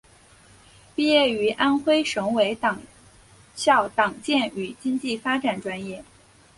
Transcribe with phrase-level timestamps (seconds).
[0.95, 2.81] 毕业于安徽省委党
[3.53, 6.03] 校党建与经济发展专业。